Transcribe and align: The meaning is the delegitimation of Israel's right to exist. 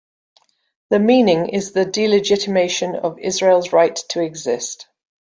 The 0.89 0.97
meaning 0.97 1.49
is 1.49 1.73
the 1.73 1.85
delegitimation 1.85 2.97
of 2.99 3.19
Israel's 3.19 3.71
right 3.71 3.95
to 4.09 4.19
exist. 4.23 4.87